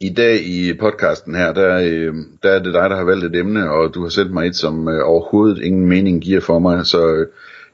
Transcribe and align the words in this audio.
I 0.00 0.08
dag 0.10 0.46
i 0.46 0.74
podcasten 0.80 1.34
her, 1.34 1.52
der, 1.52 1.78
øh, 1.78 2.14
der 2.42 2.50
er 2.50 2.58
det 2.58 2.74
dig, 2.74 2.90
der 2.90 2.96
har 2.96 3.04
valgt 3.04 3.24
et 3.24 3.36
emne, 3.36 3.70
og 3.70 3.94
du 3.94 4.02
har 4.02 4.08
sendt 4.08 4.32
mig 4.32 4.46
et, 4.46 4.56
som 4.56 4.88
øh, 4.88 5.00
overhovedet 5.04 5.58
ingen 5.58 5.86
mening 5.86 6.22
giver 6.22 6.40
for 6.40 6.58
mig, 6.58 6.86
så 6.86 7.14
øh, 7.14 7.26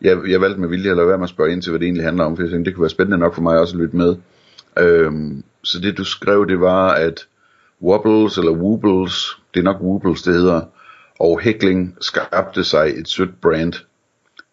jeg, 0.02 0.18
jeg 0.28 0.40
valgte 0.40 0.60
med 0.60 0.68
vilje 0.68 0.90
at 0.90 0.96
lade 0.96 1.08
være 1.08 1.18
med 1.18 1.24
at 1.24 1.30
spørge 1.30 1.52
ind 1.52 1.62
til, 1.62 1.70
hvad 1.70 1.80
det 1.80 1.86
egentlig 1.86 2.04
handler 2.04 2.24
om, 2.24 2.36
for 2.36 2.42
jeg 2.42 2.50
tænkte, 2.50 2.68
det 2.68 2.74
kunne 2.74 2.82
være 2.82 2.90
spændende 2.90 3.18
nok 3.18 3.34
for 3.34 3.42
mig 3.42 3.58
også 3.58 3.76
at 3.76 3.80
lytte 3.80 3.96
med. 3.96 4.16
Øh, 4.78 5.12
så 5.62 5.80
det 5.80 5.98
du 5.98 6.04
skrev, 6.04 6.46
det 6.48 6.60
var, 6.60 6.88
at 6.88 7.26
Wobbles 7.82 8.38
eller 8.38 8.52
wobbles, 8.52 9.38
det 9.54 9.60
er 9.60 9.64
nok 9.64 9.80
wobbles, 9.80 10.22
det 10.22 10.34
hedder, 10.34 10.60
og 11.20 11.40
hækling 11.40 11.96
skabte 12.00 12.64
sig 12.64 12.92
et 12.96 13.08
sødt 13.08 13.40
brand. 13.40 13.72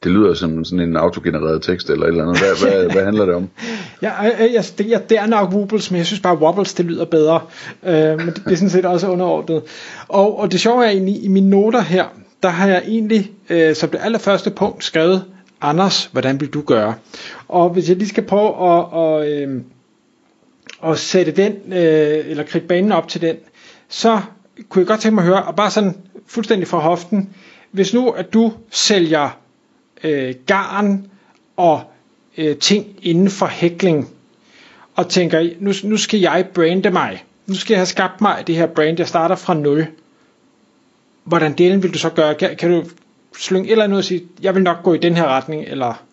Det 0.04 0.12
lyder 0.12 0.34
som 0.34 0.66
sådan 0.66 0.90
en 0.90 0.98
autogenereret 0.98 1.62
tekst 1.62 1.90
eller 1.90 2.04
et 2.06 2.10
eller 2.10 2.24
andet. 2.24 2.40
Hvad, 2.40 2.70
hvad, 2.70 2.92
hvad 2.94 3.04
handler 3.04 3.26
det 3.26 3.36
om? 3.36 3.50
Ja, 4.02 4.28
øh, 4.28 4.46
øh, 4.46 4.54
jeg, 4.54 4.64
det, 4.78 4.90
jeg, 4.90 5.10
det 5.10 5.18
er 5.18 5.26
nok 5.26 5.54
Wobbles, 5.54 5.92
men 5.92 5.98
jeg 5.98 6.06
synes 6.06 6.20
bare, 6.20 6.38
Wobbles, 6.38 6.74
det 6.74 6.86
lyder 6.86 7.06
bedre. 7.06 7.42
Øh, 7.86 7.94
men 7.94 8.28
det, 8.28 8.42
det 8.46 8.52
er 8.52 8.56
sådan 8.56 8.70
set 8.70 8.86
også 8.86 9.08
underordnet. 9.08 9.62
Og, 10.08 10.40
og 10.40 10.52
det 10.52 10.60
sjove 10.60 10.86
er 10.86 10.90
egentlig, 10.90 11.24
i 11.24 11.28
mine 11.28 11.50
noter 11.50 11.82
her, 11.82 12.06
der 12.44 12.50
har 12.50 12.68
jeg 12.68 12.84
egentlig 12.88 13.32
øh, 13.50 13.76
som 13.76 13.90
det 13.90 14.00
allerførste 14.04 14.50
punkt 14.52 14.84
skrevet, 14.84 15.24
Anders, 15.62 16.10
hvordan 16.12 16.40
vil 16.42 16.50
du 16.50 16.62
gøre? 16.62 16.96
Og 17.48 17.70
hvis 17.70 17.90
jeg 17.90 17.98
lige 17.98 18.10
skal 18.10 18.24
prøve 18.24 18.48
at, 18.48 18.86
og, 18.92 19.30
øh, 19.30 19.62
at 20.84 20.98
sætte 21.00 21.32
den, 21.32 21.54
øh, 21.74 22.30
eller 22.30 22.44
kridte 22.44 22.68
banen 22.68 22.92
op 22.92 23.08
til 23.08 23.22
den, 23.22 23.36
så 23.90 24.22
kunne 24.70 24.80
jeg 24.80 24.88
godt 24.88 25.00
tænke 25.00 25.16
mig 25.16 25.22
at 25.22 25.28
høre, 25.28 25.44
og 25.44 25.56
bare 25.56 25.72
sådan 25.72 25.96
fuldstændig 26.28 26.68
fra 26.68 26.80
hoften, 26.80 27.30
hvis 27.72 27.94
nu 27.94 28.10
at 28.10 28.34
du 28.34 28.54
sælger 28.72 29.38
øh, 30.04 30.36
garn 30.46 31.08
og 31.58 31.92
øh, 32.38 32.58
ting 32.58 32.96
inden 33.02 33.30
for 33.30 33.46
hækling, 33.46 34.10
og 34.96 35.10
tænker, 35.10 35.50
nu, 35.60 35.72
nu 35.84 35.98
skal 35.98 36.20
jeg 36.20 36.50
brande 36.54 36.92
mig, 36.92 37.26
nu 37.48 37.56
skal 37.56 37.74
jeg 37.74 37.80
have 37.80 37.86
skabt 37.86 38.22
mig 38.22 38.44
det 38.48 38.56
her 38.56 38.68
brand, 38.68 38.98
jeg 38.98 39.08
starter 39.08 39.36
fra 39.36 39.54
nul. 39.54 39.88
Hvordan 41.24 41.54
delen 41.54 41.84
vil 41.84 41.94
du 41.94 41.98
så 41.98 42.10
gøre? 42.10 42.36
Kan, 42.36 42.56
kan 42.56 42.72
du 42.72 42.90
slynge 43.38 43.68
et 43.68 43.72
eller 43.72 43.84
andet 43.84 43.98
og 43.98 44.04
sige, 44.04 44.28
jeg 44.42 44.56
vil 44.56 44.64
nok 44.64 44.84
gå 44.84 44.94
i 44.94 44.98
den 44.98 45.16
her 45.16 45.28
retning, 45.28 45.64
eller... 45.64 46.04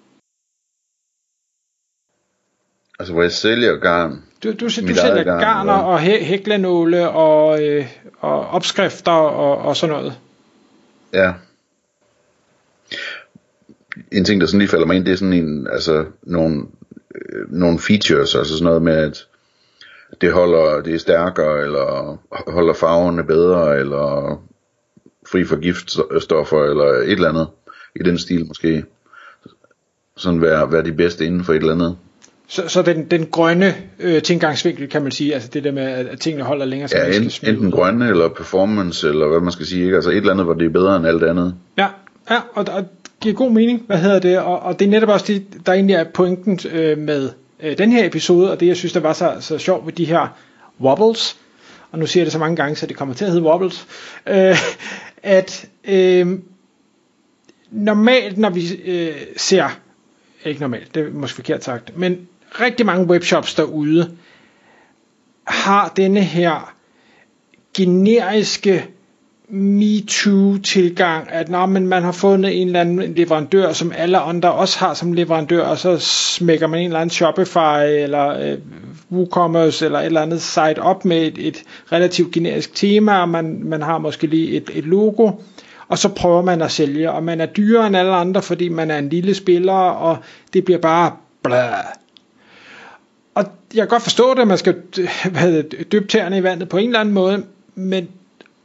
Altså 2.98 3.12
hvor 3.12 3.22
jeg 3.22 3.32
sælger 3.32 3.76
garn. 3.76 4.22
Du, 4.42 4.52
du, 4.52 4.64
du 4.64 4.70
sælger 4.70 5.22
garn, 5.22 5.40
garner 5.40 5.72
og 5.72 6.00
hæ, 6.00 6.24
hæklenåle 6.24 7.10
og, 7.10 7.62
øh, 7.62 7.86
og 8.20 8.46
opskrifter 8.46 9.12
og, 9.12 9.58
og 9.58 9.76
sådan 9.76 9.96
noget. 9.96 10.18
Ja. 11.12 11.32
En 14.12 14.24
ting, 14.24 14.40
der 14.40 14.46
sådan 14.46 14.58
lige 14.58 14.68
falder 14.68 14.86
mig 14.86 14.96
ind, 14.96 15.04
det 15.04 15.12
er 15.12 15.16
sådan 15.16 15.32
en, 15.32 15.66
altså 15.72 16.04
nogle, 16.22 16.62
øh, 17.14 17.52
nogle 17.52 17.78
features, 17.78 18.34
altså 18.34 18.52
sådan 18.52 18.64
noget 18.64 18.82
med, 18.82 18.96
at 18.96 19.26
det 20.20 20.32
holder, 20.32 20.80
det 20.82 20.94
er 20.94 20.98
stærkere, 20.98 21.62
eller 21.62 22.18
holder 22.50 22.74
farverne 22.74 23.24
bedre, 23.24 23.78
eller 23.78 24.42
fri 25.32 25.44
for 25.44 25.56
giftstoffer, 25.56 26.64
eller 26.64 26.84
et 26.84 27.12
eller 27.12 27.28
andet 27.28 27.46
i 28.00 28.02
den 28.02 28.18
stil 28.18 28.46
måske. 28.46 28.84
Sådan 30.16 30.42
være, 30.42 30.72
være 30.72 30.84
de 30.84 30.92
bedste 30.92 31.26
inden 31.26 31.44
for 31.44 31.52
et 31.52 31.56
eller 31.56 31.74
andet. 31.74 31.96
Så, 32.48 32.68
så 32.68 32.82
den, 32.82 33.04
den 33.04 33.26
grønne 33.26 33.74
øh, 34.00 34.22
tilgangsvinkel, 34.22 34.88
kan 34.88 35.02
man 35.02 35.12
sige, 35.12 35.34
altså 35.34 35.48
det 35.52 35.64
der 35.64 35.72
med, 35.72 35.82
at, 35.82 36.06
at 36.06 36.20
tingene 36.20 36.44
holder 36.44 36.64
længere. 36.64 36.88
Ja, 36.92 37.16
en, 37.16 37.30
enten 37.42 37.70
grønne, 37.70 38.08
eller 38.08 38.28
performance, 38.28 39.08
eller 39.08 39.28
hvad 39.28 39.40
man 39.40 39.52
skal 39.52 39.66
sige, 39.66 39.84
ikke? 39.84 39.94
altså 39.94 40.10
et 40.10 40.16
eller 40.16 40.32
andet, 40.32 40.46
hvor 40.46 40.54
det 40.54 40.66
er 40.66 40.70
bedre 40.70 40.96
end 40.96 41.06
alt 41.06 41.22
andet. 41.24 41.54
Ja, 41.78 41.86
ja 42.30 42.40
og, 42.54 42.66
og 42.68 42.84
giver 43.20 43.34
god 43.34 43.50
mening, 43.50 43.82
hvad 43.86 43.98
hedder 43.98 44.18
det, 44.18 44.38
og, 44.38 44.60
og 44.60 44.78
det 44.78 44.84
er 44.84 44.90
netop 44.90 45.08
også 45.08 45.26
det, 45.26 45.66
der 45.66 45.72
egentlig 45.72 45.94
er 45.94 46.04
pointen 46.04 46.60
øh, 46.70 46.98
med 46.98 47.30
øh, 47.60 47.78
den 47.78 47.92
her 47.92 48.06
episode, 48.06 48.50
og 48.50 48.60
det 48.60 48.66
jeg 48.66 48.76
synes, 48.76 48.92
der 48.92 49.00
var 49.00 49.12
så, 49.12 49.36
så 49.40 49.58
sjovt 49.58 49.86
ved 49.86 49.92
de 49.92 50.04
her 50.04 50.28
wobbles, 50.80 51.36
og 51.90 51.98
nu 51.98 52.06
siger 52.06 52.20
jeg 52.20 52.26
det 52.26 52.32
så 52.32 52.38
mange 52.38 52.56
gange, 52.56 52.76
så 52.76 52.86
det 52.86 52.96
kommer 52.96 53.14
til 53.14 53.24
at 53.24 53.30
hedde 53.30 53.44
wobbles, 53.44 53.86
øh, 54.26 54.56
at 55.22 55.68
øh, 55.84 56.38
normalt, 57.70 58.38
når 58.38 58.50
vi 58.50 58.74
øh, 58.84 59.16
ser, 59.36 59.78
ikke 60.44 60.60
normalt, 60.60 60.94
det 60.94 61.06
er 61.06 61.10
måske 61.10 61.36
forkert 61.36 61.64
sagt, 61.64 61.98
men 61.98 62.28
rigtig 62.60 62.86
mange 62.86 63.06
webshops 63.06 63.54
derude 63.54 64.16
har 65.44 65.92
denne 65.96 66.20
her 66.20 66.74
generiske 67.74 68.86
MeToo-tilgang, 69.50 71.28
at 71.30 71.48
når 71.48 71.66
man, 71.66 71.86
man 71.86 72.02
har 72.02 72.12
fundet 72.12 72.60
en 72.60 72.66
eller 72.66 72.80
anden 72.80 73.14
leverandør, 73.14 73.72
som 73.72 73.92
alle 73.96 74.18
andre 74.18 74.52
også 74.52 74.78
har 74.78 74.94
som 74.94 75.12
leverandør, 75.12 75.62
og 75.64 75.78
så 75.78 75.98
smækker 75.98 76.66
man 76.66 76.80
en 76.80 76.86
eller 76.86 77.00
anden 77.00 77.10
Shopify 77.10 78.02
eller 78.02 78.28
øh, 78.28 78.58
WooCommerce 79.12 79.84
eller 79.84 79.98
et 79.98 80.06
eller 80.06 80.22
andet 80.22 80.42
site 80.42 80.82
op 80.82 81.04
med 81.04 81.26
et, 81.26 81.38
et 81.38 81.62
relativt 81.92 82.32
generisk 82.32 82.74
tema, 82.74 83.20
og 83.20 83.28
man, 83.28 83.60
man 83.64 83.82
har 83.82 83.98
måske 83.98 84.26
lige 84.26 84.50
et, 84.50 84.70
et 84.74 84.84
logo, 84.84 85.30
og 85.88 85.98
så 85.98 86.08
prøver 86.08 86.42
man 86.42 86.62
at 86.62 86.70
sælge, 86.70 87.12
og 87.12 87.22
man 87.24 87.40
er 87.40 87.46
dyrere 87.46 87.86
end 87.86 87.96
alle 87.96 88.14
andre, 88.14 88.42
fordi 88.42 88.68
man 88.68 88.90
er 88.90 88.98
en 88.98 89.08
lille 89.08 89.34
spiller, 89.34 89.72
og 89.72 90.18
det 90.52 90.64
bliver 90.64 90.80
bare 90.80 91.12
blæh. 91.42 91.62
Og 93.34 93.44
jeg 93.74 93.82
kan 93.82 93.88
godt 93.88 94.02
forstå 94.02 94.34
det, 94.34 94.40
at 94.40 94.48
man 94.48 94.58
skal 94.58 94.76
øh, 95.46 95.64
dybe 95.92 96.06
tæerne 96.06 96.38
i 96.38 96.42
vandet 96.42 96.68
på 96.68 96.76
en 96.76 96.86
eller 96.86 97.00
anden 97.00 97.14
måde, 97.14 97.44
men 97.74 98.08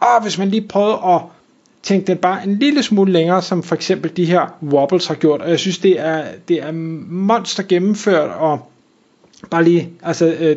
og 0.04 0.22
hvis 0.22 0.38
man 0.38 0.50
lige 0.50 0.68
prøvede 0.68 1.00
at 1.06 1.22
tænke 1.84 2.08
det 2.08 2.20
bare 2.20 2.44
en 2.44 2.60
lille 2.60 2.84
smule 2.84 3.12
længere, 3.12 3.42
som 3.42 3.64
for 3.64 3.76
eksempel 3.76 4.18
de 4.18 4.26
her 4.26 4.58
wobbles 4.64 5.08
har 5.08 5.16
gjort, 5.16 5.42
og 5.42 5.50
jeg 5.50 5.60
synes 5.60 5.78
det 5.78 6.00
er, 6.00 6.24
det 6.48 6.64
er 6.64 6.72
monster 6.72 7.64
gennemført, 7.64 8.30
og 8.30 8.72
bare 9.50 9.64
lige, 9.64 9.90
altså 10.04 10.36
øh, 10.40 10.56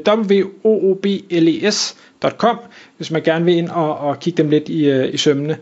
woobles.com, 0.64 2.58
hvis 2.96 3.10
man 3.10 3.22
gerne 3.22 3.44
vil 3.44 3.56
ind 3.56 3.68
og, 3.68 3.98
og 3.98 4.20
kigge 4.20 4.42
dem 4.42 4.50
lidt 4.50 4.68
i, 4.68 4.84
øh, 4.84 5.14
i 5.14 5.16
sømmene. 5.16 5.56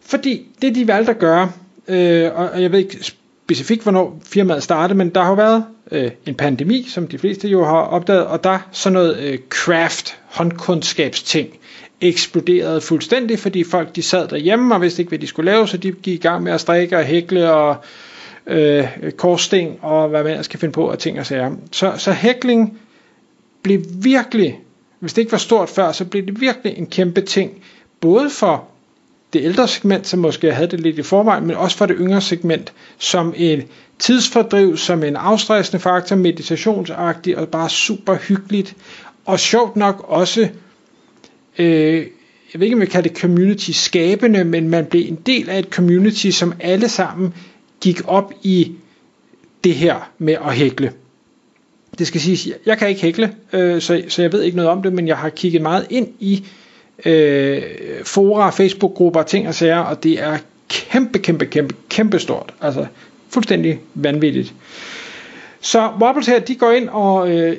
Fordi 0.00 0.46
det 0.62 0.74
de 0.74 0.88
valgte 0.88 1.10
at 1.12 1.18
gøre, 1.18 1.50
øh, 1.88 2.30
og 2.34 2.62
jeg 2.62 2.72
ved 2.72 2.78
ikke 2.78 2.98
specifikt 3.02 3.82
hvornår 3.82 4.20
firmaet 4.24 4.62
startede, 4.62 4.98
men 4.98 5.08
der 5.08 5.22
har 5.22 5.28
jo 5.28 5.34
været 5.34 5.64
øh, 5.90 6.10
en 6.26 6.34
pandemi, 6.34 6.86
som 6.88 7.08
de 7.08 7.18
fleste 7.18 7.48
jo 7.48 7.64
har 7.64 7.80
opdaget, 7.80 8.26
og 8.26 8.44
der 8.44 8.58
sådan 8.72 8.92
noget 8.92 9.18
øh, 9.18 9.38
craft, 9.48 10.18
håndkundskabsting, 10.26 11.48
eksploderede 12.00 12.80
fuldstændig, 12.80 13.38
fordi 13.38 13.64
folk 13.64 13.96
de 13.96 14.02
sad 14.02 14.28
derhjemme 14.28 14.74
og 14.74 14.82
vidste 14.82 15.02
ikke, 15.02 15.08
hvad 15.08 15.18
de 15.18 15.26
skulle 15.26 15.50
lave, 15.50 15.68
så 15.68 15.76
de 15.76 15.92
gik 15.92 16.14
i 16.14 16.22
gang 16.22 16.42
med 16.42 16.52
at 16.52 16.60
strikke 16.60 16.96
og 16.96 17.04
hækle 17.04 17.52
og 17.52 17.76
øh, 18.46 18.88
korsting 19.16 19.78
og 19.82 20.08
hvad 20.08 20.24
man 20.24 20.44
skal 20.44 20.60
finde 20.60 20.72
på 20.72 20.90
af 20.90 20.98
ting 20.98 21.18
og 21.20 21.26
sager. 21.26 21.50
Så, 21.72 21.92
så 21.96 22.12
hækling 22.12 22.78
blev 23.62 23.80
virkelig, 24.02 24.60
hvis 25.00 25.12
det 25.12 25.22
ikke 25.22 25.32
var 25.32 25.38
stort 25.38 25.68
før, 25.68 25.92
så 25.92 26.04
blev 26.04 26.26
det 26.26 26.40
virkelig 26.40 26.78
en 26.78 26.86
kæmpe 26.86 27.20
ting, 27.20 27.62
både 28.00 28.30
for 28.30 28.64
det 29.32 29.42
ældre 29.44 29.68
segment, 29.68 30.06
som 30.06 30.18
måske 30.20 30.52
havde 30.52 30.70
det 30.70 30.80
lidt 30.80 30.98
i 30.98 31.02
forvejen, 31.02 31.46
men 31.46 31.56
også 31.56 31.76
for 31.76 31.86
det 31.86 31.96
yngre 31.98 32.20
segment, 32.20 32.72
som 32.98 33.34
en 33.36 33.62
tidsfordriv, 33.98 34.76
som 34.76 35.04
en 35.04 35.16
afstressende 35.16 35.82
faktor, 35.82 36.16
meditationsagtig 36.16 37.38
og 37.38 37.48
bare 37.48 37.68
super 37.70 38.14
hyggeligt, 38.14 38.76
og 39.24 39.40
sjovt 39.40 39.76
nok 39.76 40.04
også 40.08 40.48
øh, 41.58 42.06
jeg 42.52 42.60
ved 42.60 42.66
ikke 42.66 42.74
om 42.74 42.80
jeg 42.80 42.88
kalder 42.88 43.08
det 43.08 43.18
community 43.18 43.70
skabende, 43.70 44.44
men 44.44 44.68
man 44.68 44.86
blev 44.86 45.08
en 45.08 45.18
del 45.26 45.50
af 45.50 45.58
et 45.58 45.66
community, 45.70 46.30
som 46.30 46.52
alle 46.60 46.88
sammen 46.88 47.34
gik 47.80 48.00
op 48.08 48.32
i 48.42 48.72
det 49.64 49.74
her 49.74 50.10
med 50.18 50.36
at 50.46 50.54
hækle. 50.54 50.92
Det 51.98 52.06
skal 52.06 52.20
siges, 52.20 52.48
jeg 52.66 52.78
kan 52.78 52.88
ikke 52.88 53.00
hækle, 53.00 53.34
øh, 53.52 53.80
så, 53.80 54.02
så 54.08 54.22
jeg 54.22 54.32
ved 54.32 54.42
ikke 54.42 54.56
noget 54.56 54.70
om 54.70 54.82
det, 54.82 54.92
men 54.92 55.08
jeg 55.08 55.16
har 55.16 55.28
kigget 55.28 55.62
meget 55.62 55.86
ind 55.90 56.08
i 56.20 56.44
øh, 57.04 57.62
fora, 58.04 58.50
Facebook-grupper, 58.50 59.22
ting 59.22 59.48
og 59.48 59.54
sager, 59.54 59.78
og 59.78 60.02
det 60.02 60.22
er 60.22 60.38
kæmpe, 60.68 61.18
kæmpe, 61.18 61.46
kæmpe, 61.46 61.74
kæmpe 61.88 62.18
stort. 62.18 62.54
Altså 62.60 62.86
fuldstændig 63.28 63.80
vanvittigt. 63.94 64.54
Så 65.60 65.90
Wobbles 66.00 66.26
her, 66.26 66.38
de 66.38 66.54
går 66.54 66.70
ind 66.70 66.88
og 66.88 67.30
øh, 67.30 67.56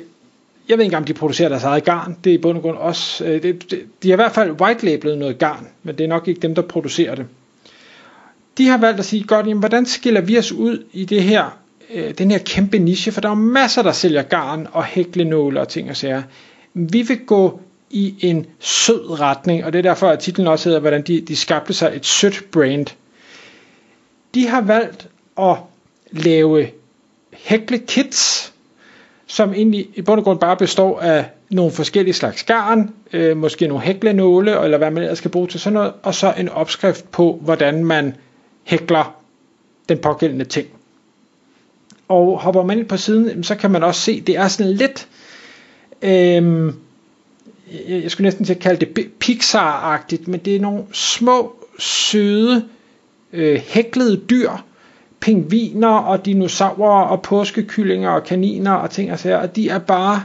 jeg 0.68 0.78
ved 0.78 0.84
ikke 0.84 0.88
engang, 0.88 1.02
om 1.02 1.06
de 1.06 1.14
producerer 1.14 1.48
deres 1.48 1.64
eget 1.64 1.84
garn. 1.84 2.16
Det 2.24 2.30
er 2.30 2.34
i 2.34 2.38
bund 2.38 2.56
og 2.56 2.62
grund 2.62 2.76
også. 2.76 3.24
Øh, 3.24 3.42
det, 3.42 3.70
det, 3.70 3.82
de 4.02 4.08
har 4.08 4.14
i 4.14 4.16
hvert 4.16 4.32
fald 4.32 4.60
white 4.60 4.84
labelet 4.84 5.18
noget 5.18 5.38
garn, 5.38 5.66
men 5.82 5.98
det 5.98 6.04
er 6.04 6.08
nok 6.08 6.28
ikke 6.28 6.40
dem, 6.40 6.54
der 6.54 6.62
producerer 6.62 7.14
det. 7.14 7.26
De 8.58 8.68
har 8.68 8.78
valgt 8.78 8.98
at 8.98 9.04
sige, 9.04 9.24
godt, 9.24 9.46
jamen, 9.46 9.58
hvordan 9.60 9.86
skiller 9.86 10.20
vi 10.20 10.38
os 10.38 10.52
ud 10.52 10.84
i 10.92 11.04
det 11.04 11.22
her, 11.22 11.58
øh, 11.94 12.14
den 12.18 12.30
her 12.30 12.38
kæmpe 12.38 12.78
niche, 12.78 13.12
for 13.12 13.20
der 13.20 13.30
er 13.30 13.34
masser, 13.34 13.82
der 13.82 13.92
sælger 13.92 14.22
garn 14.22 14.68
og 14.72 14.84
hæklenåle 14.84 15.60
og 15.60 15.68
ting 15.68 15.90
og 15.90 15.96
sager. 15.96 16.22
Vi 16.74 17.02
vil 17.02 17.18
gå 17.26 17.60
i 17.90 18.14
en 18.20 18.46
sød 18.60 19.20
retning, 19.20 19.64
og 19.64 19.72
det 19.72 19.78
er 19.78 19.82
derfor, 19.82 20.08
at 20.08 20.18
titlen 20.18 20.46
også 20.46 20.68
hedder, 20.68 20.80
hvordan 20.80 21.02
de, 21.02 21.20
de 21.20 21.36
skabte 21.36 21.74
sig 21.74 21.92
et 21.94 22.06
sødt 22.06 22.44
brand. 22.52 22.86
de 24.34 24.46
har 24.46 24.60
valgt 24.60 25.08
at 25.38 25.56
lave 26.10 26.68
hækle 27.32 27.78
kits, 27.78 28.52
som 29.26 29.52
egentlig 29.52 29.88
i 29.94 30.02
bund 30.02 30.18
og 30.18 30.24
grund 30.24 30.38
bare 30.38 30.56
består 30.56 31.00
af 31.00 31.24
nogle 31.50 31.72
forskellige 31.72 32.14
slags 32.14 32.42
garn, 32.42 32.90
øh, 33.12 33.36
måske 33.36 33.66
nogle 33.68 33.84
hæklenåle, 33.84 34.64
eller 34.64 34.78
hvad 34.78 34.90
man 34.90 35.02
ellers 35.02 35.18
skal 35.18 35.30
bruge 35.30 35.46
til 35.48 35.60
sådan 35.60 35.74
noget, 35.74 35.92
og 36.02 36.14
så 36.14 36.34
en 36.38 36.48
opskrift 36.48 37.10
på, 37.10 37.38
hvordan 37.42 37.84
man 37.84 38.16
hækler 38.64 39.16
den 39.88 39.98
pågældende 39.98 40.44
ting. 40.44 40.68
Og 42.08 42.40
hopper 42.40 42.64
man 42.64 42.78
ind 42.78 42.86
på 42.88 42.96
siden, 42.96 43.44
så 43.44 43.54
kan 43.54 43.70
man 43.70 43.82
også 43.82 44.00
se, 44.00 44.20
det 44.20 44.36
er 44.36 44.48
sådan 44.48 44.72
lidt, 44.72 45.08
øh, 46.02 46.72
jeg 47.88 48.10
skulle 48.10 48.24
næsten 48.24 48.44
til 48.44 48.54
at 48.54 48.60
kalde 48.60 48.86
det 48.86 49.08
Pixar-agtigt, 49.24 50.30
men 50.30 50.40
det 50.40 50.56
er 50.56 50.60
nogle 50.60 50.84
små, 50.92 51.56
søde, 51.78 52.64
øh, 53.32 53.60
hæklede 53.66 54.20
dyr, 54.30 54.50
pingviner 55.26 55.98
og 55.98 56.26
dinosaurer 56.26 57.04
og 57.04 57.22
påskekyllinger 57.22 58.10
og 58.10 58.24
kaniner 58.24 58.72
og 58.72 58.90
ting 58.90 59.12
og 59.12 59.18
sager, 59.18 59.38
og 59.38 59.56
de 59.56 59.68
er 59.68 59.78
bare 59.78 60.22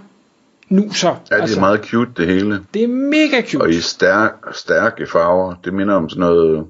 nuser. 0.70 1.10
Ja, 1.10 1.14
det 1.14 1.32
er 1.32 1.42
altså, 1.42 1.60
meget 1.60 1.86
cute 1.86 2.12
det 2.18 2.28
hele. 2.28 2.60
Det 2.74 2.84
er 2.84 2.88
mega 2.88 3.42
cute. 3.48 3.62
Og 3.62 3.70
i 3.70 3.80
stærk, 3.80 4.34
stærke 4.52 5.08
farver. 5.08 5.56
Det 5.64 5.74
minder 5.74 5.96
om 5.96 6.10
sådan 6.10 6.20
noget, 6.20 6.66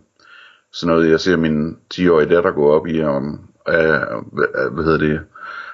sådan 0.71 0.95
noget 0.95 1.11
jeg 1.11 1.19
ser 1.19 1.37
min 1.37 1.77
10-årige 1.93 2.35
datter 2.35 2.51
gå 2.51 2.71
op 2.71 2.87
i, 2.87 3.03
om, 3.03 3.39
øh, 3.69 3.99
hvad 4.71 4.83
hedder 4.83 4.97
det, 4.97 5.19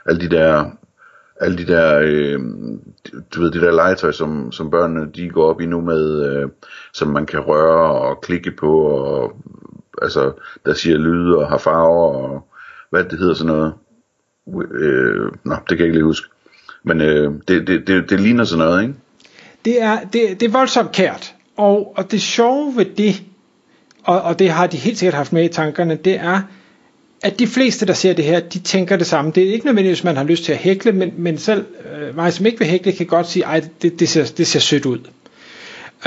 alle 0.06 0.21
de 0.21 0.30
der 0.36 0.65
alle 1.42 1.57
de 1.57 1.68
der, 1.68 2.00
øh, 2.03 2.39
du 3.36 3.42
ved, 3.42 3.51
de 3.51 3.62
der 3.62 3.71
legetøj, 3.71 4.12
som, 4.12 4.51
som 4.51 4.71
børnene 4.71 5.12
de 5.15 5.30
går 5.30 5.50
op 5.50 5.62
i 5.62 5.65
nu 5.65 5.81
med, 5.81 6.25
øh, 6.25 6.50
som 6.94 7.07
man 7.07 7.25
kan 7.25 7.39
røre 7.39 8.10
og 8.10 8.21
klikke 8.21 8.51
på, 8.51 8.80
og 8.81 9.33
altså, 10.01 10.31
der 10.65 10.74
siger 10.74 10.98
lyde 10.98 11.38
og 11.38 11.48
har 11.48 11.57
farver, 11.57 12.13
og 12.13 12.47
hvad 12.89 13.04
det 13.04 13.19
hedder 13.19 13.34
sådan 13.34 13.54
noget. 13.54 13.74
Øh, 14.72 15.31
nå, 15.44 15.56
det 15.56 15.78
kan 15.78 15.78
jeg 15.78 15.86
ikke 15.86 15.98
lige 15.98 16.04
huske. 16.04 16.28
Men 16.84 17.01
øh, 17.01 17.31
det, 17.48 17.68
det, 17.68 17.88
det, 17.88 18.10
det 18.10 18.19
ligner 18.19 18.44
sådan 18.44 18.66
noget, 18.66 18.81
ikke? 18.81 18.94
Det 19.66 19.81
er, 19.81 20.00
det, 20.00 20.39
det 20.39 20.44
er 20.44 20.51
voldsomt 20.51 20.92
kært. 20.92 21.36
Og, 21.57 21.98
og 21.98 22.12
det 22.12 22.22
sjove 22.22 22.74
ved 22.75 22.86
det, 22.86 23.24
og, 24.04 24.22
og 24.22 24.39
det 24.39 24.50
har 24.50 24.68
de 24.68 24.78
helt 24.78 24.98
sikkert 24.98 25.13
haft 25.13 25.34
med 25.34 25.45
i 25.45 25.48
tankerne, 25.48 25.95
det 25.95 26.16
er, 26.16 26.42
at 27.22 27.39
de 27.39 27.48
fleste, 27.48 27.86
der 27.86 27.94
ser 27.94 28.13
det 28.13 28.25
her, 28.25 28.39
de 28.39 28.60
tænker 28.60 28.95
det 28.98 29.07
samme. 29.07 29.31
Det 29.31 29.44
er 29.44 29.54
ikke 29.54 29.66
nødvendigvis, 29.66 30.04
man 30.04 30.18
har 30.18 30.24
lyst 30.24 30.44
til 30.44 30.51
at 30.51 30.57
hækle, 30.57 30.92
men, 30.92 31.13
men 31.18 31.38
selv 31.38 31.66
øh, 31.94 32.16
mig, 32.16 32.34
som 32.34 32.45
ikke 32.45 32.60
vil 32.60 32.68
hækle, 32.68 32.92
kan 32.92 33.06
godt 33.06 33.28
sige, 33.28 33.48
at 33.48 33.69
det, 33.81 34.00
det, 34.00 34.10
ser, 34.10 34.25
det 34.38 34.48
ser 34.48 34.60
sødt 34.60 34.86
ud. 34.86 35.00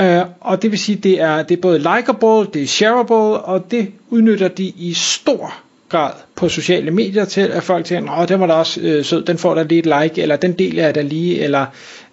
Øh, 0.01 0.21
og 0.39 0.61
det 0.61 0.71
vil 0.71 0.79
sige, 0.79 0.95
det 0.95 1.21
er, 1.21 1.43
det 1.43 1.57
er 1.57 1.61
både 1.61 1.77
likeable, 1.77 2.51
det 2.53 2.61
er 2.63 2.67
shareable, 2.67 3.39
og 3.39 3.71
det 3.71 3.91
udnytter 4.09 4.47
de 4.47 4.63
i 4.63 4.93
stor 4.93 5.53
grad 5.91 6.11
på 6.35 6.49
sociale 6.49 6.91
medier 6.91 7.25
til, 7.25 7.41
at 7.41 7.63
folk 7.63 7.85
tænker, 7.85 8.11
at 8.11 8.29
den 8.29 8.39
var 8.39 8.47
da 8.47 8.53
også 8.53 8.81
øh, 8.81 9.05
sød, 9.05 9.23
den 9.23 9.37
får 9.37 9.55
da 9.55 9.63
lige 9.63 9.79
et 9.79 10.01
like, 10.01 10.21
eller 10.21 10.35
den 10.35 10.53
deler 10.53 10.83
jeg 10.83 10.95
da 10.95 11.01
lige, 11.01 11.39
eller 11.39 11.65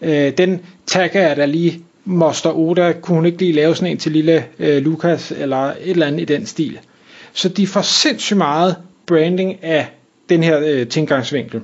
øh, 0.03 0.33
den 0.39 0.61
tagger 0.87 1.21
jeg 1.29 1.37
der 1.37 1.47
lige, 1.47 1.83
Moster 2.05 2.59
Oda, 2.59 2.93
kunne 2.93 3.17
hun 3.17 3.27
ikke 3.27 3.39
lige 3.39 3.53
lave 3.53 3.75
sådan 3.77 3.91
en 3.93 3.99
til 3.99 4.13
lille 4.13 4.45
øh, 4.59 4.83
Lukas, 4.83 5.33
eller 5.39 5.57
et 5.57 5.77
eller 5.85 6.07
andet 6.07 6.21
i 6.21 6.25
den 6.25 6.47
stil. 6.47 6.79
Så 7.33 7.49
de 7.49 7.67
får 7.67 7.81
sindssygt 7.83 8.37
meget 8.37 8.77
branding 9.07 9.65
af 9.65 9.87
den 10.29 10.43
her 10.43 10.61
øh, 10.65 10.87
tilgangsvinkel. 10.87 11.61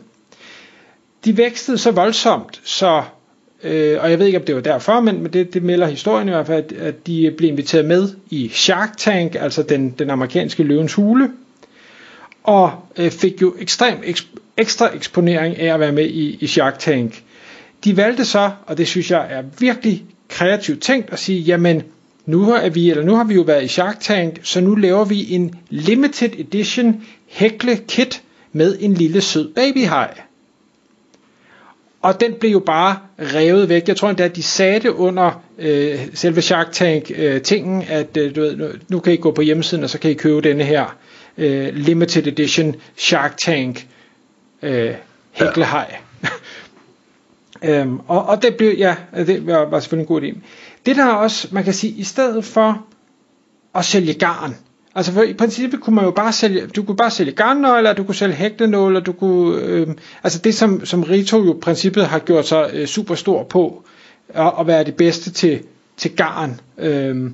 De 1.25 1.37
vækstede 1.37 1.79
så 1.79 1.91
voldsomt, 1.91 2.61
så 2.65 3.03
øh, 3.65 3.99
og 4.01 4.11
jeg 4.11 4.19
ved 4.19 4.27
ikke 4.27 4.39
om 4.39 4.45
det 4.45 4.55
var 4.55 4.61
derfor, 4.61 5.01
men, 5.01 5.23
men 5.23 5.33
det, 5.33 5.55
det 5.55 5.63
melder 5.63 5.87
historien 5.87 6.29
i 6.29 6.31
hvert 6.31 6.47
fald, 6.47 6.65
at, 6.73 6.73
at 6.73 7.07
de 7.07 7.35
blev 7.37 7.51
inviteret 7.51 7.85
med 7.85 8.09
i 8.31 8.49
Shark 8.49 8.97
Tank, 8.97 9.35
altså 9.41 9.63
den, 9.63 9.91
den 9.91 10.11
amerikanske 10.11 10.63
løvens 10.63 10.95
hule, 10.95 11.31
og 12.44 12.73
øh, 12.96 13.11
fik 13.11 13.43
jo 13.43 13.55
ekstrem 13.58 13.99
eksp- 13.99 14.38
ekstra 14.56 14.94
eksponering 14.94 15.58
af 15.58 15.75
at 15.75 15.81
være 15.81 15.93
med 15.93 16.05
i, 16.06 16.38
i 16.41 16.46
Shark 16.46 16.79
Tank. 16.79 17.23
De 17.85 17.96
valgte 17.96 18.25
så, 18.25 18.50
og 18.67 18.79
det 18.79 18.88
synes 18.88 19.11
jeg 19.11 19.26
er 19.31 19.43
virkelig 19.58 20.05
kreativt 20.29 20.82
tænkt, 20.82 21.12
at 21.12 21.19
sige, 21.19 21.41
jamen 21.41 21.82
nu 22.26 22.43
har 22.43 22.69
vi, 22.69 22.91
eller 22.91 23.05
nu 23.05 23.14
har 23.14 23.25
vi 23.25 23.35
jo 23.35 23.43
været 23.43 23.64
i 23.64 23.69
Shark 23.69 24.00
Tank, 24.00 24.41
så 24.43 24.61
nu 24.61 24.75
laver 24.75 25.05
vi 25.05 25.32
en 25.35 25.55
limited 25.70 26.31
edition 26.38 27.02
hækle 27.29 27.76
kit 27.88 28.23
med 28.52 28.76
en 28.81 28.94
lille 28.94 29.20
sød 29.20 29.55
babyhaj. 29.55 30.20
Og 32.02 32.20
den 32.20 32.32
blev 32.41 32.50
jo 32.52 32.58
bare 32.58 32.99
revet 33.19 33.69
væk. 33.69 33.88
Jeg 33.88 33.96
tror 33.96 34.08
endda, 34.08 34.25
at 34.25 34.37
de 34.37 34.43
sagde 34.43 34.81
det 34.81 34.88
under 34.88 35.43
øh, 35.58 35.99
selve 36.14 36.43
Shark 36.43 36.73
Tank 36.73 37.11
øh, 37.17 37.41
tingen, 37.43 37.85
at 37.88 38.17
øh, 38.17 38.35
du 38.37 38.41
ved, 38.41 38.56
nu, 38.56 38.67
nu 38.88 39.00
kan 39.00 39.12
I 39.12 39.17
gå 39.17 39.31
på 39.31 39.43
hjemmesiden, 39.43 39.85
og 39.85 39.91
så 39.91 39.99
kan 39.99 40.11
I 40.11 40.14
købe 40.14 40.41
denne 40.41 40.64
her 40.64 40.96
øh, 41.39 41.75
limited 41.75 42.27
edition 42.27 42.75
Shark 42.97 43.37
Tank 43.37 43.87
øh, 44.63 44.95
hæklehaj. 45.33 45.97
Ja. 46.23 46.29
øhm, 47.81 48.01
og, 48.09 48.27
og 48.27 48.43
det 48.43 48.57
blev, 48.57 48.75
ja, 48.79 48.97
det 49.17 49.47
var, 49.47 49.65
var 49.65 49.81
selvfølgelig 49.81 50.03
en 50.03 50.09
god 50.09 50.23
idé. 50.23 50.39
Det 50.87 50.97
der 50.97 51.07
også, 51.07 51.49
man 51.51 51.65
kan 51.65 51.75
sige, 51.75 51.93
i 51.93 52.05
stedet 52.05 52.45
for 52.45 52.87
at 53.75 53.85
sælge 53.85 54.15
garn, 54.15 54.57
Altså 54.97 55.13
for 55.13 55.23
i 55.23 55.33
princippet 55.33 55.81
kunne 55.81 55.97
man 55.97 56.05
jo 56.05 56.11
bare 56.11 56.33
sælge, 56.33 56.67
du 56.67 56.83
kunne 56.83 56.97
bare 56.97 57.11
sælge 57.11 57.33
garnnøgler, 57.33 57.93
du 57.93 58.05
kunne 58.05 58.15
sælge 58.15 58.35
hægtenåler, 58.35 59.01
du 59.01 59.13
kunne, 59.13 59.63
øh, 59.63 59.89
altså 60.23 60.39
det 60.39 60.55
som, 60.55 60.87
som 60.87 61.03
Rito 61.03 61.45
jo 61.45 61.57
i 61.57 61.61
princippet 61.61 62.07
har 62.07 62.19
gjort 62.19 62.49
sig 62.49 62.71
øh, 62.73 62.87
super 62.87 63.15
stor 63.15 63.43
på, 63.45 63.85
at, 64.29 64.53
at 64.61 64.67
være 64.67 64.85
det 64.85 64.95
bedste 64.95 65.31
til, 65.31 65.63
til 65.97 66.17
garn, 66.17 66.61
øh, 66.79 67.31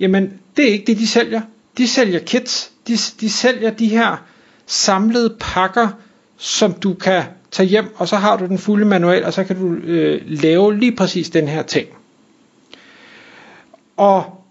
jamen 0.00 0.32
det 0.56 0.68
er 0.68 0.72
ikke 0.72 0.86
det 0.86 0.98
de 0.98 1.06
sælger. 1.06 1.40
De 1.78 1.88
sælger 1.88 2.18
kits, 2.18 2.72
de, 2.88 2.96
de 3.20 3.30
sælger 3.30 3.70
de 3.70 3.88
her 3.88 4.24
samlede 4.66 5.36
pakker, 5.40 5.88
som 6.36 6.72
du 6.72 6.94
kan 6.94 7.22
tage 7.50 7.68
hjem, 7.68 7.84
og 7.96 8.08
så 8.08 8.16
har 8.16 8.36
du 8.36 8.46
den 8.46 8.58
fulde 8.58 8.84
manual, 8.84 9.24
og 9.24 9.32
så 9.32 9.44
kan 9.44 9.56
du 9.56 9.74
øh, 9.74 10.20
lave 10.26 10.78
lige 10.78 10.96
præcis 10.96 11.30
den 11.30 11.48
her 11.48 11.62
ting. 11.62 11.88
Og 13.96 14.44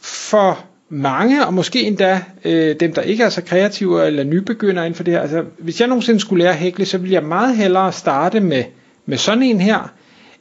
for 0.00 0.64
mange, 0.88 1.46
og 1.46 1.54
måske 1.54 1.82
endda 1.82 2.24
øh, 2.44 2.76
dem, 2.80 2.92
der 2.92 3.02
ikke 3.02 3.24
er 3.24 3.28
så 3.28 3.42
kreative 3.42 4.06
eller 4.06 4.24
nybegynder 4.24 4.82
inden 4.82 4.94
for 4.94 5.04
det 5.04 5.14
her. 5.14 5.20
Altså, 5.20 5.44
hvis 5.58 5.80
jeg 5.80 5.88
nogensinde 5.88 6.20
skulle 6.20 6.44
lære 6.44 6.52
at 6.52 6.58
hækle, 6.58 6.84
så 6.84 6.98
ville 6.98 7.14
jeg 7.14 7.24
meget 7.24 7.56
hellere 7.56 7.92
starte 7.92 8.40
med, 8.40 8.64
med 9.06 9.18
sådan 9.18 9.42
en 9.42 9.60
her, 9.60 9.92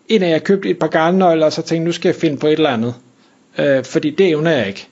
end 0.07 0.24
at 0.24 0.30
jeg 0.30 0.44
købte 0.44 0.69
et 0.69 0.80
par 0.80 0.88
garnnøgler, 0.88 1.45
og 1.45 1.54
så 1.54 1.62
tænkte, 1.62 1.86
nu 1.86 1.92
skal 1.92 2.10
jeg 2.10 2.16
finde 2.16 2.38
på 2.38 2.48
et 2.48 2.54
eller 2.54 2.69
andet. 2.69 2.95
Øh, 3.57 3.84
fordi 3.84 4.10
det 4.10 4.28
evner 4.30 4.52
jeg 4.52 4.68
ikke. 4.68 4.88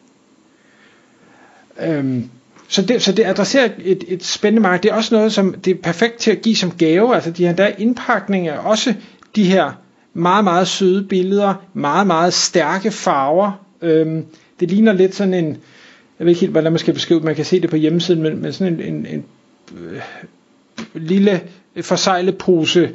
Øhm, 1.81 2.29
så, 2.67 2.81
det, 2.81 3.01
så 3.01 3.11
det 3.11 3.25
adresserer 3.25 3.69
et, 3.79 4.03
et 4.07 4.23
spændende 4.23 4.61
marked. 4.61 4.81
Det 4.83 4.91
er 4.91 4.95
også 4.95 5.15
noget, 5.15 5.33
som 5.33 5.53
det 5.53 5.77
er 5.77 5.81
perfekt 5.81 6.17
til 6.17 6.31
at 6.31 6.41
give 6.41 6.55
som 6.55 6.71
gave. 6.71 7.15
Altså 7.15 7.31
de 7.31 7.45
her 7.47 7.53
der 7.53 7.67
indpakninger 7.67 8.57
også 8.57 8.93
de 9.35 9.43
her 9.43 9.71
meget, 10.13 10.43
meget 10.43 10.67
søde 10.67 11.03
billeder, 11.03 11.53
meget, 11.73 12.07
meget 12.07 12.33
stærke 12.33 12.91
farver. 12.91 13.51
Øhm, 13.81 14.25
det 14.59 14.69
ligner 14.71 14.93
lidt 14.93 15.15
sådan 15.15 15.33
en, 15.33 15.45
jeg 16.19 16.25
ved 16.25 16.27
ikke 16.27 16.41
helt, 16.41 16.51
hvordan 16.51 16.71
man 16.71 16.79
skal 16.79 16.93
beskrive 16.93 17.19
man 17.19 17.35
kan 17.35 17.45
se 17.45 17.61
det 17.61 17.69
på 17.69 17.75
hjemmesiden, 17.75 18.23
men, 18.23 18.41
men 18.41 18.53
sådan 18.53 18.73
en, 18.73 18.81
en, 18.81 19.05
en 19.05 19.25
øh, 19.77 20.01
lille 20.93 21.41
forsejlet 21.81 22.37
pose 22.37 22.89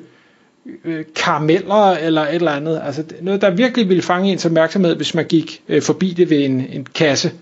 øh, 0.85 1.05
karameller 1.17 1.91
eller 1.91 2.23
et 2.23 2.35
eller 2.35 2.53
andet. 2.53 2.81
Altså 2.85 3.05
noget, 3.23 3.41
der 3.41 3.51
virkelig 3.51 3.89
ville 3.89 4.03
fange 4.03 4.33
ens 4.33 4.47
opmærksomhed, 4.47 4.97
hvis 4.97 5.15
man 5.15 5.25
gik 5.25 5.63
øh, 5.69 5.83
forbi 5.83 6.11
det 6.13 6.31
ved 6.31 6.45
en, 6.45 6.67
en 6.73 6.87
kasse 6.95 7.33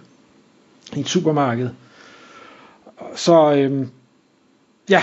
i 0.96 1.00
et 1.00 1.08
supermarked. 1.08 1.68
Så 3.14 3.52
øh, 3.52 3.86
ja, 4.90 5.02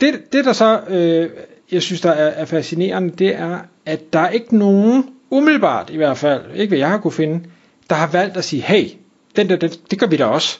det, 0.00 0.32
det 0.32 0.44
der 0.44 0.52
så, 0.52 0.80
øh, 0.88 1.30
jeg 1.72 1.82
synes 1.82 2.00
der 2.00 2.10
er, 2.10 2.28
er 2.28 2.44
fascinerende, 2.44 3.10
det 3.10 3.36
er, 3.36 3.58
at 3.86 4.12
der 4.12 4.18
er 4.18 4.28
ikke 4.28 4.56
nogen, 4.56 5.04
umiddelbart 5.30 5.90
i 5.90 5.96
hvert 5.96 6.18
fald, 6.18 6.42
ikke 6.54 6.68
hvad 6.68 6.78
jeg 6.78 6.88
har 6.88 6.98
kunne 6.98 7.12
finde, 7.12 7.44
der 7.90 7.96
har 7.96 8.06
valgt 8.06 8.36
at 8.36 8.44
sige, 8.44 8.62
hey, 8.62 8.88
den 9.36 9.48
der, 9.48 9.56
det, 9.56 9.80
det 9.90 9.98
gør 9.98 10.06
vi 10.06 10.16
da 10.16 10.24
også. 10.24 10.58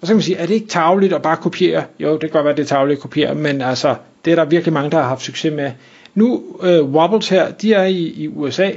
Og 0.00 0.06
så 0.06 0.10
kan 0.12 0.16
man 0.16 0.22
sige, 0.22 0.36
er 0.36 0.46
det 0.46 0.54
ikke 0.54 0.66
tageligt 0.66 1.12
at 1.12 1.22
bare 1.22 1.36
kopiere? 1.36 1.84
Jo, 1.98 2.12
det 2.12 2.20
kan 2.20 2.30
godt 2.30 2.44
være, 2.44 2.56
det 2.56 2.62
er 2.62 2.66
tageligt 2.66 2.96
at 2.96 3.02
kopiere, 3.02 3.34
men 3.34 3.60
altså, 3.62 3.96
det 4.24 4.30
er 4.30 4.34
der 4.34 4.44
virkelig 4.44 4.72
mange, 4.72 4.90
der 4.90 4.96
har 4.96 5.08
haft 5.08 5.22
succes 5.22 5.52
med. 5.52 5.72
Nu, 6.14 6.42
øh, 6.62 6.84
Wobbles 6.84 7.28
her, 7.28 7.50
de 7.50 7.72
er 7.74 7.84
i, 7.84 8.02
i 8.02 8.28
USA, 8.28 8.70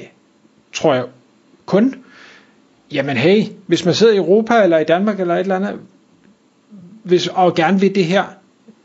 tror 0.74 0.94
jeg, 0.94 1.04
kun. 1.66 1.96
Jamen 2.92 3.18
hey, 3.18 3.44
hvis 3.68 3.86
man 3.86 3.94
sidder 3.94 4.14
i 4.14 4.18
Europa 4.18 4.64
eller 4.64 4.78
i 4.78 4.84
Danmark 4.84 5.20
eller 5.20 5.36
et 5.36 5.40
eller 5.40 5.56
andet, 5.56 5.80
hvis, 7.04 7.28
og 7.28 7.56
gerne 7.56 7.80
vil 7.80 7.96
det 7.96 8.06
her, 8.06 8.24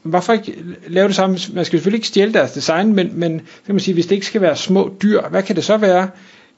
hvorfor 0.03 0.33
ikke 0.33 0.65
lave 0.87 1.09
det 1.09 1.17
samme? 1.17 1.39
Man 1.53 1.65
skal 1.65 1.79
selvfølgelig 1.79 1.99
ikke 1.99 2.07
stjæle 2.07 2.33
deres 2.33 2.53
design, 2.53 2.95
men, 2.95 3.11
men 3.15 3.39
kan 3.67 3.75
man 3.75 3.81
sige, 3.81 3.95
hvis 3.95 4.07
det 4.07 4.15
ikke 4.15 4.27
skal 4.27 4.41
være 4.41 4.57
små 4.57 4.95
dyr, 5.03 5.21
hvad 5.31 5.43
kan 5.43 5.57
det 5.57 5.65
så 5.65 5.77
være? 5.77 6.11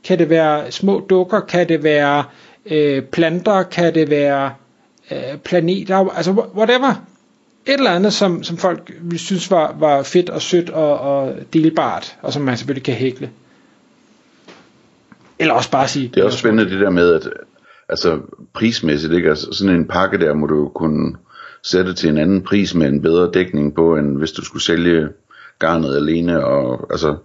Kan 0.05 0.19
det 0.19 0.31
være 0.31 0.71
små 0.73 1.07
dukker? 1.11 1.41
Kan 1.41 1.69
det 1.69 1.83
være 1.85 2.25
øh, 2.67 3.03
planter? 3.03 3.63
Kan 3.63 3.95
det 3.95 4.11
være 4.11 4.53
øh, 5.11 5.37
planeter? 5.45 5.97
Altså 5.97 6.33
whatever. 6.57 7.05
Et 7.67 7.75
eller 7.75 7.91
andet, 7.91 8.13
som, 8.13 8.43
som 8.43 8.57
folk 8.57 8.93
ville 9.01 9.19
synes 9.19 9.51
var, 9.51 9.77
var 9.79 10.03
fedt 10.03 10.31
og 10.31 10.43
sødt 10.43 10.71
og, 10.71 10.99
og 10.99 11.35
delbart, 11.53 12.17
og 12.23 12.33
som 12.33 12.43
man 12.43 12.57
selvfølgelig 12.57 12.85
kan 12.85 12.95
hækle. 12.95 13.31
Eller 15.39 15.55
også 15.55 15.71
bare 15.71 15.89
sige... 15.89 16.11
Det 16.15 16.21
er 16.21 16.25
også 16.25 16.39
spændende 16.39 16.71
det 16.71 16.81
der 16.81 16.91
med, 16.91 17.15
at 17.15 17.29
altså 17.89 18.19
prismæssigt, 18.55 19.13
ikke? 19.13 19.29
Altså, 19.29 19.53
sådan 19.53 19.75
en 19.75 19.89
pakke 19.89 20.19
der 20.19 20.35
må 20.35 20.47
du 20.47 20.69
kunne 20.69 21.17
sætte 21.63 21.95
til 21.95 22.09
en 22.09 22.19
anden 22.19 22.43
pris 22.43 22.75
med 22.75 22.89
en 22.89 23.03
bedre 23.03 23.31
dækning 23.35 23.75
på, 23.75 23.97
end 23.97 24.19
hvis 24.19 24.33
du 24.33 24.45
skulle 24.45 24.63
sælge 24.63 25.09
garnet 25.59 25.97
alene, 25.97 26.45
og 26.45 26.87
altså, 26.91 27.17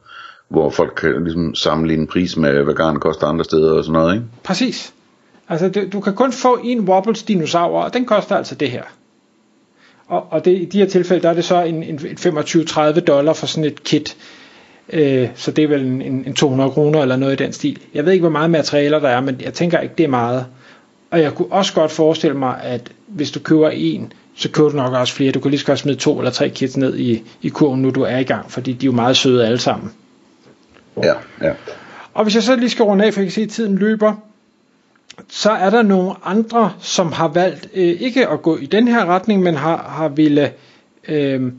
hvor 0.49 0.69
folk 0.69 0.93
kan 0.97 1.23
ligesom 1.23 1.55
sammenligne 1.55 2.07
pris 2.07 2.37
med, 2.37 2.63
hvad 2.63 2.73
garnet 2.73 3.01
koster 3.01 3.27
andre 3.27 3.43
steder 3.43 3.71
og 3.71 3.83
sådan 3.83 3.93
noget, 3.93 4.13
ikke? 4.13 4.25
Præcis. 4.43 4.93
Altså, 5.49 5.69
du, 5.69 5.81
du 5.93 5.99
kan 5.99 6.13
kun 6.13 6.31
få 6.31 6.59
en 6.63 6.79
Wobbles 6.79 7.23
dinosaur, 7.23 7.81
og 7.81 7.93
den 7.93 8.05
koster 8.05 8.35
altså 8.35 8.55
det 8.55 8.71
her. 8.71 8.83
Og, 10.07 10.27
og 10.29 10.45
det, 10.45 10.51
i 10.61 10.65
de 10.65 10.77
her 10.77 10.85
tilfælde, 10.85 11.23
der 11.23 11.29
er 11.29 11.33
det 11.33 11.45
så 11.45 11.63
en, 11.63 11.83
en, 11.83 11.99
en 12.05 12.17
25-30 12.17 12.99
dollar 12.99 13.33
for 13.33 13.47
sådan 13.47 13.63
et 13.63 13.83
kit. 13.83 14.17
Øh, 14.93 15.29
så 15.35 15.51
det 15.51 15.63
er 15.63 15.67
vel 15.67 15.85
en, 15.85 16.01
en 16.01 16.33
200 16.33 16.71
kroner 16.71 17.01
eller 17.01 17.15
noget 17.15 17.41
i 17.41 17.43
den 17.43 17.53
stil. 17.53 17.79
Jeg 17.93 18.05
ved 18.05 18.13
ikke, 18.13 18.23
hvor 18.23 18.29
meget 18.29 18.49
materialer 18.49 18.99
der 18.99 19.09
er, 19.09 19.21
men 19.21 19.41
jeg 19.41 19.53
tænker 19.53 19.79
ikke, 19.79 19.95
det 19.97 20.03
er 20.03 20.07
meget. 20.07 20.45
Og 21.11 21.21
jeg 21.21 21.33
kunne 21.33 21.51
også 21.51 21.73
godt 21.73 21.91
forestille 21.91 22.37
mig, 22.37 22.61
at 22.63 22.91
hvis 23.07 23.31
du 23.31 23.39
køber 23.39 23.69
en, 23.69 24.13
så 24.35 24.49
køber 24.51 24.69
du 24.69 24.75
nok 24.75 24.93
også 24.93 25.13
flere. 25.13 25.31
Du 25.31 25.39
kan 25.39 25.51
lige 25.51 25.59
så 25.59 25.65
godt 25.65 25.79
smide 25.79 25.97
to 25.97 26.17
eller 26.19 26.31
tre 26.31 26.49
kits 26.49 26.77
ned 26.77 26.97
i, 26.97 27.23
i 27.41 27.49
kurven, 27.49 27.81
nu 27.81 27.89
du 27.89 28.01
er 28.01 28.17
i 28.17 28.23
gang, 28.23 28.51
fordi 28.51 28.73
de 28.73 28.85
er 28.85 28.87
jo 28.87 28.95
meget 28.95 29.17
søde 29.17 29.45
alle 29.45 29.59
sammen. 29.59 29.91
Ja, 31.03 31.13
ja. 31.41 31.53
Og 32.13 32.23
hvis 32.23 32.35
jeg 32.35 32.43
så 32.43 32.55
lige 32.55 32.69
skal 32.69 32.85
runde 32.85 33.05
af, 33.05 33.13
for 33.13 33.21
jeg 33.21 33.27
kan 33.27 33.33
se, 33.33 33.41
at 33.41 33.49
tiden 33.49 33.77
løber, 33.77 34.13
så 35.29 35.51
er 35.51 35.69
der 35.69 35.81
nogle 35.81 36.13
andre, 36.23 36.73
som 36.79 37.11
har 37.11 37.27
valgt 37.27 37.69
øh, 37.73 38.01
ikke 38.01 38.27
at 38.27 38.41
gå 38.41 38.57
i 38.57 38.65
den 38.65 38.87
her 38.87 39.05
retning, 39.05 39.41
men 39.41 39.55
har, 39.55 39.77
har 39.77 40.07
ville 40.07 40.51
øh, 41.07 41.51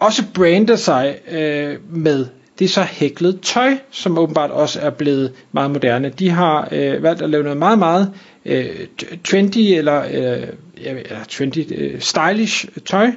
også 0.00 0.22
brande 0.34 0.76
sig 0.76 1.18
øh, 1.30 1.76
med 1.90 2.26
det 2.58 2.64
er 2.64 2.68
så 2.68 2.82
hæklet 2.82 3.40
tøj, 3.40 3.76
som 3.90 4.18
åbenbart 4.18 4.50
også 4.50 4.80
er 4.80 4.90
blevet 4.90 5.32
meget 5.52 5.70
moderne. 5.70 6.08
De 6.08 6.30
har 6.30 6.68
øh, 6.72 7.02
valgt 7.02 7.22
at 7.22 7.30
lave 7.30 7.42
noget 7.42 7.58
meget, 7.58 7.78
meget 7.78 8.12
øh, 8.44 8.66
trendy 9.24 9.56
eller 9.56 10.02
øh, 10.12 10.48
ja, 10.82 11.24
trendy, 11.28 11.78
øh, 11.78 12.00
stylish 12.00 12.66
tøj, 12.86 13.10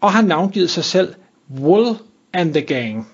og 0.00 0.12
har 0.12 0.22
navngivet 0.22 0.70
sig 0.70 0.84
selv 0.84 1.14
Wool 1.60 1.96
and 2.32 2.54
the 2.54 2.62
Gang. 2.62 3.08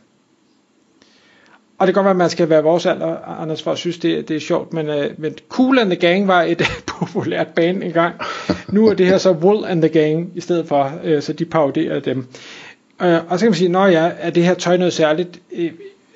Og 1.78 1.86
det 1.86 1.94
kan 1.94 2.04
godt 2.04 2.04
være, 2.04 2.10
at 2.10 2.16
man 2.16 2.30
skal 2.30 2.48
være 2.48 2.62
vores 2.62 2.86
alder, 2.86 3.40
Anders, 3.40 3.62
for 3.62 3.72
at 3.72 3.78
synes, 3.78 3.98
det, 3.98 4.28
det 4.28 4.36
er 4.36 4.40
sjovt, 4.40 4.72
men, 4.72 4.88
uh, 4.88 5.04
men 5.18 5.34
Cool 5.48 5.78
and 5.78 5.90
the 5.90 6.00
Gang 6.00 6.28
var 6.28 6.42
et 6.42 6.62
populært 6.98 7.46
band 7.46 7.82
engang. 7.82 8.14
Nu 8.68 8.86
er 8.86 8.94
det 8.94 9.06
her 9.06 9.18
så 9.18 9.32
Wool 9.32 9.64
and 9.64 9.82
the 9.82 9.88
Gang 9.88 10.32
i 10.34 10.40
stedet 10.40 10.68
for, 10.68 10.92
uh, 11.04 11.22
så 11.22 11.32
de 11.32 11.44
paroderer 11.44 12.00
dem. 12.00 12.18
Uh, 13.04 13.06
og 13.06 13.38
så 13.38 13.38
kan 13.38 13.46
man 13.46 13.54
sige, 13.54 13.68
nå 13.68 13.86
ja, 13.86 14.10
er 14.18 14.30
det 14.30 14.44
her 14.44 14.54
tøj 14.54 14.76
noget 14.76 14.92
særligt? 14.92 15.40
Uh, 15.52 15.64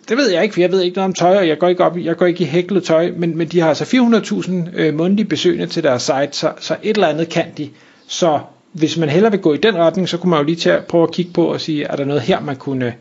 det 0.08 0.16
ved 0.16 0.30
jeg 0.30 0.42
ikke, 0.42 0.52
for 0.52 0.60
jeg 0.60 0.72
ved 0.72 0.82
ikke 0.82 0.96
noget 0.96 1.08
om 1.08 1.14
tøj, 1.14 1.36
og 1.36 1.48
jeg 1.48 1.58
går 1.58 1.68
ikke, 1.68 1.84
op, 1.84 1.98
jeg 1.98 2.16
går 2.16 2.26
ikke 2.26 2.44
i 2.44 2.46
hæklet 2.46 2.84
tøj, 2.84 3.12
men, 3.16 3.36
men 3.36 3.48
de 3.48 3.60
har 3.60 3.68
altså 3.68 3.84
400.000 3.84 4.80
øh, 4.80 4.94
mundtlige 4.94 5.28
besøgende 5.28 5.66
til 5.66 5.82
deres 5.82 6.02
site, 6.02 6.32
så, 6.32 6.52
så 6.60 6.76
et 6.82 6.94
eller 6.94 7.08
andet 7.08 7.28
kan 7.28 7.44
de. 7.58 7.70
Så 8.06 8.40
hvis 8.72 8.96
man 8.96 9.08
hellere 9.08 9.32
vil 9.32 9.40
gå 9.40 9.54
i 9.54 9.56
den 9.56 9.76
retning, 9.76 10.08
så 10.08 10.18
kunne 10.18 10.30
man 10.30 10.38
jo 10.38 10.44
lige 10.44 10.56
til 10.56 10.70
at 10.70 10.84
prøve 10.84 11.02
at 11.02 11.12
kigge 11.12 11.32
på 11.32 11.46
og 11.46 11.60
sige, 11.60 11.84
er 11.84 11.96
der 11.96 12.04
noget 12.04 12.22
her, 12.22 12.40
man 12.40 12.56
kunne, 12.56 12.86
øh, 12.86 12.92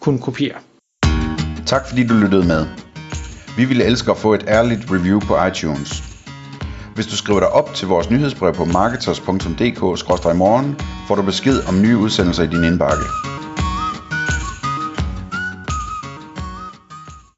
kunne 0.00 0.18
kopiere. 0.18 0.56
Tak 1.66 1.88
fordi 1.88 2.06
du 2.06 2.14
lyttede 2.14 2.46
med. 2.46 2.66
Vi 3.56 3.64
ville 3.64 3.84
elske 3.84 4.10
at 4.10 4.16
få 4.16 4.34
et 4.34 4.44
ærligt 4.48 4.80
review 4.90 5.20
på 5.20 5.44
iTunes. 5.44 6.02
Hvis 6.94 7.06
du 7.06 7.16
skriver 7.16 7.40
dig 7.40 7.48
op 7.48 7.74
til 7.74 7.88
vores 7.88 8.10
nyhedsbrev 8.10 8.54
på 8.54 8.64
marketers.dk-morgen, 8.64 10.76
får 11.08 11.14
du 11.14 11.22
besked 11.22 11.68
om 11.68 11.82
nye 11.82 11.96
udsendelser 11.96 12.42
i 12.42 12.46
din 12.46 12.64
indbakke. 12.64 13.04